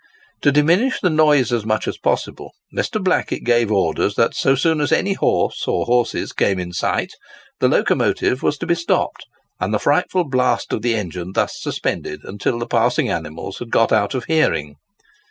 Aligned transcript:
To 0.41 0.51
diminish 0.51 0.99
the 0.99 1.11
noise 1.11 1.53
as 1.53 1.63
much 1.63 1.87
as 1.87 1.95
possible, 1.99 2.53
Mr. 2.75 2.99
Blackett 2.99 3.43
gave 3.43 3.71
orders 3.71 4.15
that 4.15 4.33
so 4.33 4.55
soon 4.55 4.81
as 4.81 4.91
any 4.91 5.13
horse, 5.13 5.67
or 5.67 5.85
horses, 5.85 6.33
came 6.33 6.57
in 6.57 6.73
sight, 6.73 7.11
the 7.59 7.67
locomotive 7.67 8.41
was 8.41 8.57
to 8.57 8.65
be 8.65 8.73
stopped, 8.73 9.27
and 9.59 9.71
the 9.71 9.77
frightful 9.77 10.23
blast 10.27 10.73
of 10.73 10.81
the 10.81 10.95
engine 10.95 11.33
thus 11.33 11.61
suspended 11.61 12.21
until 12.23 12.57
the 12.57 12.65
passing 12.65 13.09
animals 13.09 13.59
had 13.59 13.69
got 13.69 13.91
out 13.91 14.15
of 14.15 14.23
hearing. 14.25 14.75